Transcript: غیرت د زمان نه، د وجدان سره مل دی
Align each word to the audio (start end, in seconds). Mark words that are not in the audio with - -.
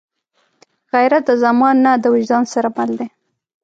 غیرت 0.91 1.23
د 1.27 1.31
زمان 1.43 1.75
نه، 1.85 1.91
د 2.03 2.05
وجدان 2.15 2.43
سره 2.53 2.67
مل 2.75 2.89
دی 2.99 3.07